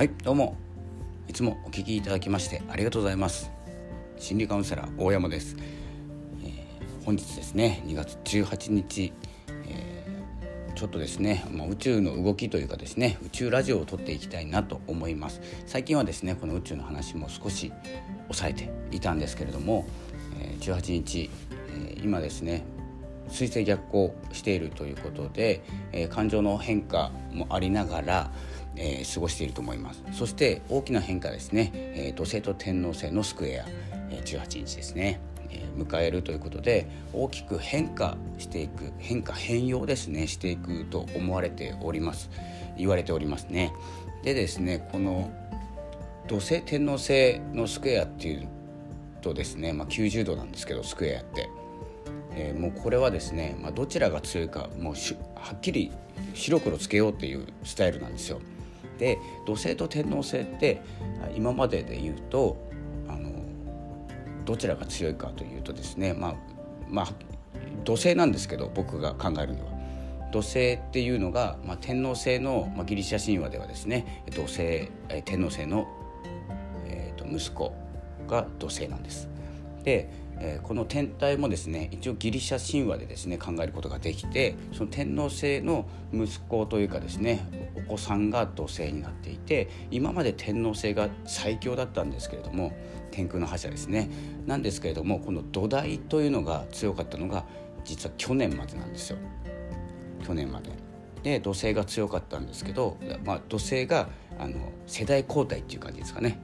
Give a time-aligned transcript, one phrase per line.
[0.00, 0.56] はいどうも。
[1.28, 3.50] いつもお聞きいただきましてありがとうございます。
[4.16, 5.58] 心理カウンセラー大山です、
[6.42, 9.12] えー、本日ですね2月18日、
[9.66, 15.42] えー、ちょっとですね、まあ、宇宙の動きというかですね宇宙ラジオを撮っていきたいなと思います。
[15.66, 17.70] 最近はですねこの宇宙の話も少し
[18.28, 19.86] 抑えていたんですけれども、
[20.40, 21.28] えー、18日、
[21.76, 22.64] え今ですね
[23.28, 25.62] 水星逆行しているということで、
[25.92, 28.30] えー、感情の変化もありながら、
[28.76, 30.02] えー、過ごしていると思います。
[30.12, 33.64] そして大きな変化ですね、えー、土星と天王星のスクエア、
[34.10, 35.20] えー、18日ですね、
[35.50, 40.26] えー、迎えるということで大きく変化していく変化変容ですね。
[40.26, 42.30] していくと思われております。
[42.76, 43.72] 言われておりますね。
[44.22, 45.30] でですねこの
[46.26, 48.48] 土星天王星のスクエアっていう
[49.20, 51.48] とですね、まあ、90度なんですけどスクエアって。
[52.32, 54.94] えー、もうこれはですね、まあ、どちらが強いかもう
[55.34, 55.90] はっきり
[56.34, 58.40] 白黒つけようっていうスタイルなんですよ。
[59.00, 60.82] で土星と天王星って
[61.34, 62.58] 今までで言うと
[63.08, 63.30] あの
[64.44, 66.34] どちらが強いかというとですねまあ
[66.88, 67.08] まあ
[67.84, 69.80] 土星なんですけど僕が考えるには。
[70.32, 74.88] 土星っていうのが、まあ、天王星の、まあ、ギリシャ神話ではですね土星、
[75.24, 75.88] 天王星の、
[76.86, 77.74] えーと息子
[78.28, 79.28] が土星なんです。
[79.82, 80.08] で
[80.42, 92.72] えー、この天体もですね一応ギリシャ神話でですね考えることができてその天皇制の息子というかですねお子さんが土星になっていて今まで天皇制が最強だったんですけれども
[93.10, 94.08] 天空の覇者ですね。
[94.46, 97.44] なんですけれどもこの土台というのが強かったのが
[97.84, 99.18] 実は去年までなんですよ。
[100.24, 100.70] 去年まで。
[101.22, 106.40] で土星が強かったんですけど、まあ、土星があの世代交代っていう感じですかね、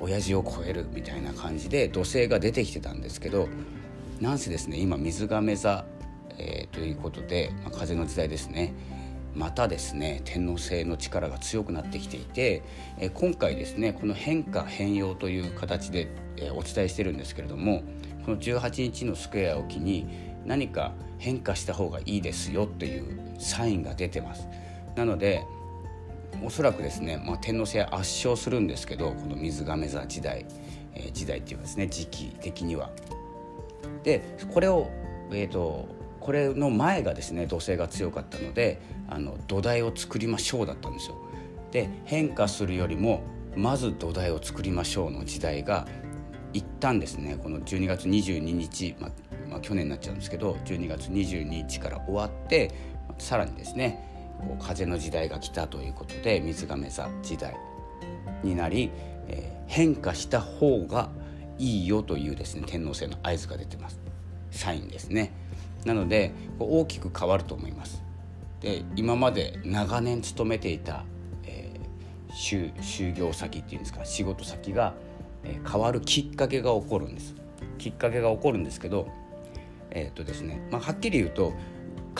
[0.00, 3.48] 親父を超えるみたいな感じで土星が出てきてたんですけど
[4.20, 5.84] なんせですね今水亀座、
[6.38, 8.74] えー、ということで、まあ、風の時代ですね
[9.34, 12.62] またですね天王星の力が強くなってきていて、
[12.98, 17.82] えー、今回ですねこの変化変容という形で、えー、お伝えしてるんですけれども
[18.24, 20.06] この18日のスクエアを機に
[20.46, 24.46] 何か変化した方がいいですよっていうサインが出てます。
[24.94, 25.44] なので
[26.42, 30.46] おそらくですね、まあ、天皇制圧勝するんですけどこの水亀座時代、
[30.94, 32.90] えー、時代っていうかですね時期的には。
[34.02, 34.90] でこれを、
[35.30, 35.88] えーと、
[36.20, 41.16] これの前がですね土星が強かったのであの土台を作りましょうだったんですよ。
[41.70, 43.22] で変化するよりも
[43.56, 45.86] まず土台を作りましょうの時代が
[46.52, 49.10] 一旦ですねこの12月22日、まあ、
[49.50, 52.70] まあ、去年になっちゃうんですけど12月22日から終わって
[53.18, 57.56] さらにですねこう風の時代が来たということで水亀座時代
[58.42, 58.90] になり、
[59.28, 61.08] えー、変化した方が
[61.58, 64.00] いいよというですね天皇制の合図が出てます。
[64.50, 65.32] サインですね。
[65.84, 68.02] なので大きく変わると思います。
[68.60, 71.04] で今まで長年勤めていた、
[71.44, 74.94] えー、就業先っていうんですか仕事先が、
[75.42, 77.34] えー、変わるきっかけが起こるんです。
[77.78, 79.08] きっかけが起こるんですけど
[79.94, 81.54] えー、っとですね、まあ、はっきり言うと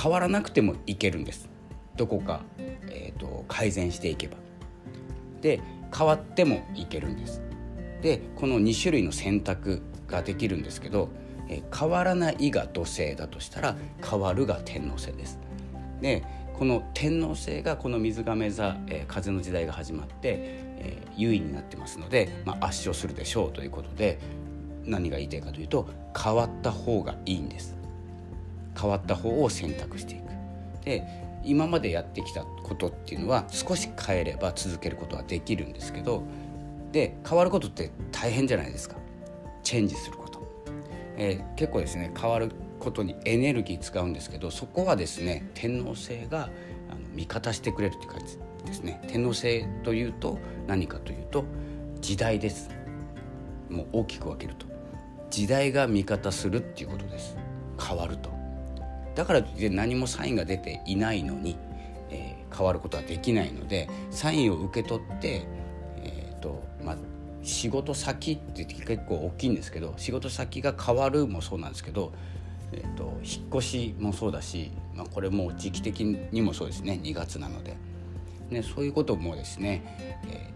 [0.00, 1.48] 変わらなくてもいけるんです。
[1.96, 4.36] どこか、えーと、改善していけば。
[5.40, 5.60] で
[5.96, 7.42] 変わってもいけるんです。
[8.02, 11.08] でこの2種類の選択ができるんですけど、
[11.48, 15.38] えー、変わらないが土星だとしたら変わるが天王星です。
[16.00, 16.24] で
[16.58, 24.18] この天王星がこの水亀座、えー、風の時代が始まって、えー、優位になってますので、まあ、圧勝するでしょうということで
[24.84, 27.76] 何が言いたいかというと変わった方がいいんです。
[28.80, 30.24] 変わった方を選択していく。
[30.84, 31.04] で
[31.44, 36.22] 今までやってきたことっていうのは少し変えれば続けることはできるんですけど
[36.92, 38.96] で変わることって大変じゃないですか。
[39.62, 40.46] チェンジすること、
[41.16, 46.50] えー、結構ですね変わることにエネルギー使うんですけどそこはですね天皇制が
[46.90, 49.00] あの味方してくれるっていう感じですね。
[49.08, 51.44] 天皇制というと何かというと
[52.00, 52.70] 時代です。
[53.70, 54.66] もう大きく分けると。
[55.30, 57.36] 時代が味方するっていうことです。
[57.80, 58.30] 変わると。
[59.14, 61.56] だからといって何もサインが出ていないのに、
[62.10, 65.46] えー、変わることはできないのでサインを受け取って、
[65.98, 66.96] えーとまあ、
[67.42, 72.12] 仕事先って結構大きいんですけど仕事先が変わるもそうなんですけど、
[72.72, 77.76] えーと、引っ越しもそうだし、まあ、これも時期的にもそうですね2月なので、
[78.50, 80.52] ね、そういうこともですね、え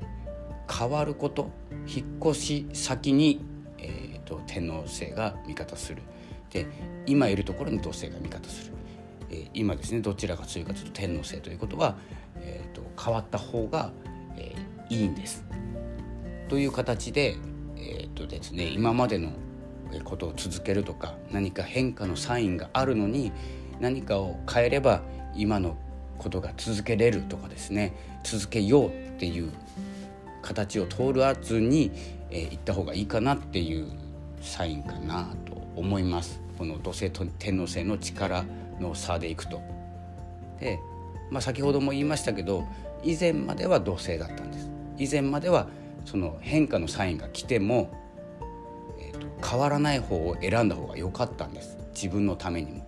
[0.67, 1.51] ー、変わること
[1.87, 3.41] 引っ越し先に、
[3.79, 6.03] えーと天皇制が味方する。
[6.51, 6.67] で
[7.07, 8.73] 今いるところに土星が味方する、
[9.31, 11.97] えー、今ですねどちらが強いかというと天王星ということは、
[12.37, 13.93] えーと、変わった方が、
[14.37, 15.45] えー、いいんです。
[16.49, 17.37] という形で,、
[17.77, 19.33] えーとですね、今までの
[20.05, 23.33] ことを続けるとか何か変化のサインがあるのに
[23.81, 25.03] 何かを変えれば
[25.35, 25.77] 今の
[26.19, 27.95] ことが続けれるとかですね
[28.25, 29.53] 続けようっていう
[30.43, 31.91] 形を通らずに、
[32.31, 33.89] えー、行った方がいいかなっていう
[34.41, 38.45] サインかなと思いますこの土星と天王星の力
[38.81, 39.61] の差でいくと。
[40.61, 40.79] で、
[41.31, 42.65] まあ、先ほども言いましたけど
[43.03, 44.71] 以前までは土星だったんです。
[44.99, 45.69] 以前までは
[46.05, 47.91] その変化のサインが来ても、
[48.99, 52.87] えーと、変わらない方を選んだ方が良かったんです自分のためにも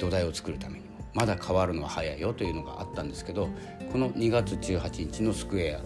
[0.00, 3.48] 土台を作るためにもまだ変わるのは早いよというのがあったんですけど
[3.90, 5.80] この2月18日のスクエア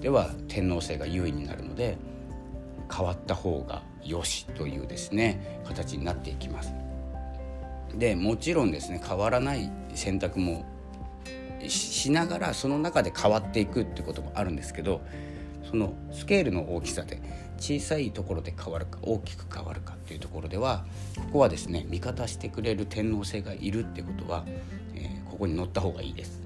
[0.00, 1.96] では天皇制が優位になるので
[2.94, 6.72] 変わった方がよしというですね形になっていきます。
[7.94, 10.64] でもちろんですね変わらない選択も
[11.68, 15.00] しながらその中で変わっていくってこともあるんですけど
[15.70, 17.20] そのスケールの大きさで
[17.58, 20.84] 小さいところで変わるか大きく変わるかっていうところでは
[21.16, 24.44] ここはですね味方してくれる天皇制がいるってことは、
[24.94, 26.42] えー、ここに乗った方がいいです。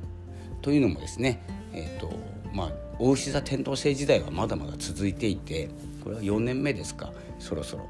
[0.61, 1.43] というのもですね、
[1.73, 2.13] えーと
[2.53, 5.69] まあ、大牛座天皇制時代はまだまだ続いていて
[6.09, 7.87] これは4年目ですかそろそろ。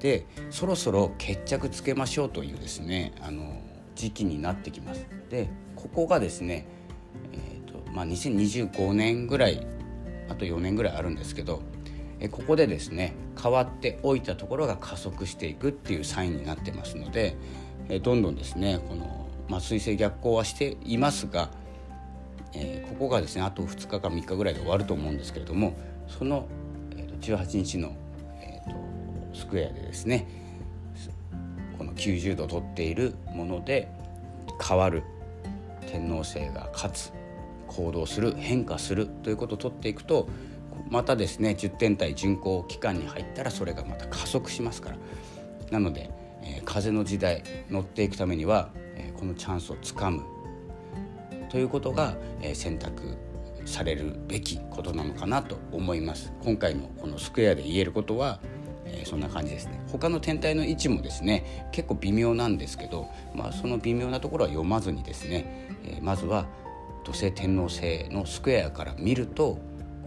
[0.00, 3.62] でそろそろ決着つけましょうというですねあの
[3.94, 5.06] 時期になってきます。
[5.30, 6.66] でここがですね、
[7.32, 9.64] えーとまあ、2025年ぐらい
[10.28, 11.62] あと4年ぐらいあるんですけど
[12.18, 17.36] えここでですね変わっておいたところが加速していくっていうサインになってますので
[17.88, 21.50] えどんどんですねこの、まあ、水星逆行はしていますが、
[22.54, 25.76] えー、ここがですねあと2日か3日ぐらいで終わると思うんですけれども
[26.08, 26.48] その、
[27.20, 27.96] 18日の、
[28.40, 28.76] えーと、
[29.34, 30.26] スクエアでですね
[31.78, 33.88] この90度取っているもので
[34.62, 35.02] 変わる
[35.86, 37.12] 天皇星が勝つ
[37.66, 40.28] 行動する変化するということを取っていくと
[40.88, 44.96] またですね10点体巡航期間に入ったらそれがまた加速しますから。
[45.70, 46.10] なので、
[46.42, 50.22] えー、風の時代乗っていくためには、えー、このチャンスをつかむ
[51.48, 53.16] ということが、えー、選択
[53.66, 56.32] されるべきことなのかなと思います。
[56.42, 58.40] 今回のこのスクエアで言えることは、
[58.86, 59.80] えー、そんな感じですね。
[59.92, 66.46] 他の天体の位置もですね結構微妙なんですけど、まあ、その微妙なところは読まずにですね、えー、まずは
[67.04, 69.58] 土星天王星のスクエアから見ると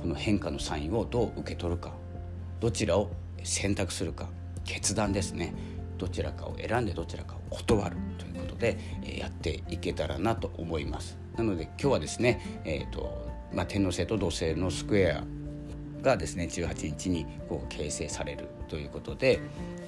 [0.01, 1.93] この変化のサインをどう受け取るか
[2.59, 3.11] どちらを
[3.43, 4.29] 選択するか
[4.65, 5.53] 決断ですね。
[5.97, 8.77] どちらかを選んでどちらかを断るということで
[9.17, 11.17] やっていけたらなと思います。
[11.35, 15.23] なので今日はですね、えーとまあ、天王星と土星のスクエア
[16.01, 19.39] がですね18日にこう形成されるということで、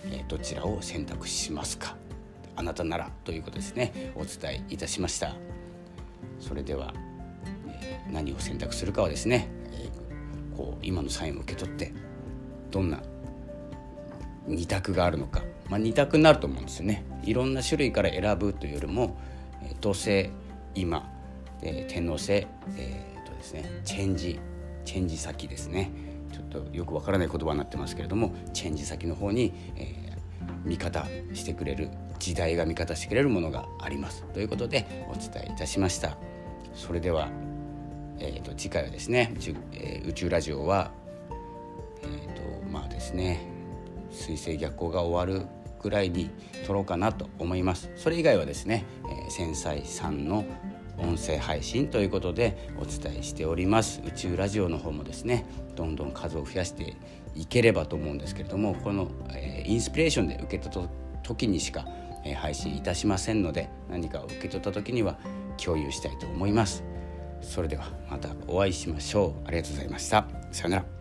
[0.06, 1.96] えどちらを選択しますか
[2.56, 5.36] あなたならということですねお伝えいたしました。
[6.40, 6.94] それでは、
[7.68, 9.90] え何を選択するかはですねえ
[10.58, 11.94] こう今のサインを受け取って
[12.72, 13.00] どんな
[14.48, 17.06] 2択があるのか、まあ、2択になると思うんですよね。
[17.24, 19.18] いろんな種類から選ぶというよりも
[19.80, 20.31] 土星
[20.74, 21.08] 今、
[21.62, 23.11] え、天王星、えー
[23.41, 24.39] ですね、チェンジ
[24.85, 25.91] チェンジ先ですね。
[26.31, 31.89] ちょっとよくわからない言葉になってますけれどもチェンジ先の方に、えー、味方してくれる
[32.19, 34.23] 時代が味方してくれるものがあります。
[34.33, 36.17] ということでお伝えいたしました。
[36.73, 37.29] それでは
[38.23, 40.91] えーと、次回はですね宇宙,、えー、宇宙ラジオは、
[42.03, 43.41] えーとまあですね
[44.11, 45.47] 水星逆行が終わる
[45.81, 46.29] ぐらいに
[46.67, 47.89] 撮ろうかなと思います。
[47.95, 50.45] それ以外はですね、えー、繊細さんの
[50.97, 54.01] 音声配信ということでお伝えしております。
[54.05, 55.45] 宇宙ラジオの方もですね
[55.75, 56.95] どんどん数を増やして
[57.36, 60.93] いければと思うんですけれどもこの、えー、インスピレーションで受け取った
[61.24, 61.86] 時にしか、
[62.25, 65.17] えー、配信いたしませんので何かを受け取った時には
[65.57, 66.83] 共有したいと思います。
[67.41, 69.48] それではまたお会いしましょう。
[69.48, 70.27] ありがとうございました。
[70.51, 71.00] さようなら。